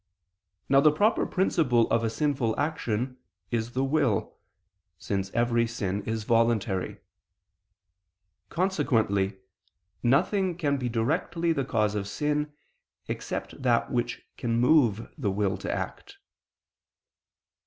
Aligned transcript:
Now 0.67 0.79
the 0.81 0.91
proper 0.91 1.27
principle 1.27 1.87
of 1.91 2.03
a 2.03 2.09
sinful 2.09 2.59
action 2.59 3.17
is 3.51 3.73
the 3.73 3.83
will, 3.83 4.35
since 4.97 5.29
every 5.29 5.67
sin 5.67 6.01
is 6.05 6.23
voluntary. 6.23 6.97
Consequently 8.49 9.37
nothing 10.01 10.57
can 10.57 10.77
be 10.77 10.89
directly 10.89 11.53
the 11.53 11.65
cause 11.65 11.93
of 11.93 12.07
sin, 12.07 12.51
except 13.07 13.61
that 13.61 13.91
which 13.91 14.23
can 14.37 14.59
move 14.59 15.07
the 15.19 15.29
will 15.29 15.55
to 15.57 15.71
act. 15.71 16.17